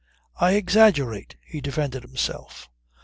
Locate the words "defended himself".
1.61-2.67